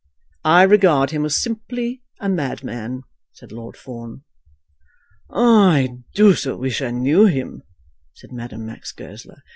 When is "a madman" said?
2.19-3.03